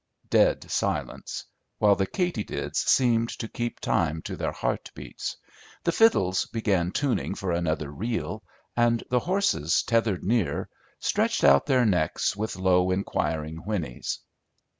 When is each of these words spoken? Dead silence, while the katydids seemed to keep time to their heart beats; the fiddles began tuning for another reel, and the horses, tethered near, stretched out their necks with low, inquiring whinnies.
Dead 0.31 0.67
silence, 0.71 1.45
while 1.77 1.95
the 1.95 2.07
katydids 2.07 2.77
seemed 2.79 3.29
to 3.29 3.47
keep 3.47 3.79
time 3.79 4.19
to 4.23 4.35
their 4.35 4.51
heart 4.51 4.89
beats; 4.95 5.37
the 5.83 5.91
fiddles 5.91 6.47
began 6.47 6.91
tuning 6.91 7.35
for 7.35 7.51
another 7.51 7.91
reel, 7.91 8.41
and 8.75 9.03
the 9.11 9.19
horses, 9.19 9.83
tethered 9.83 10.23
near, 10.23 10.67
stretched 10.97 11.43
out 11.43 11.67
their 11.67 11.85
necks 11.85 12.35
with 12.35 12.55
low, 12.55 12.89
inquiring 12.89 13.57
whinnies. 13.57 14.21